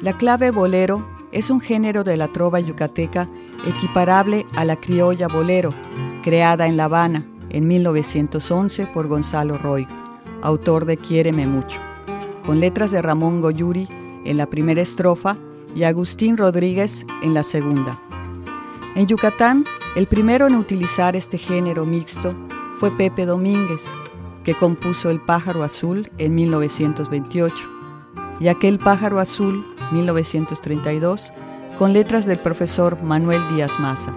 [0.00, 3.28] La clave bolero es un género de la trova yucateca
[3.66, 5.74] equiparable a la criolla bolero,
[6.22, 9.88] creada en La Habana en 1911 por Gonzalo Roy,
[10.40, 11.80] autor de Quiéreme mucho,
[12.46, 13.88] con letras de Ramón Goyuri
[14.24, 15.36] en la primera estrofa
[15.74, 18.00] y Agustín Rodríguez en la segunda.
[18.94, 19.64] En Yucatán,
[19.96, 22.36] el primero en utilizar este género mixto
[22.78, 23.90] fue Pepe Domínguez,
[24.44, 27.68] que compuso El pájaro azul en 1928,
[28.38, 31.32] y aquel pájaro azul 1932
[31.78, 34.12] con letras del profesor Manuel Díaz Maza.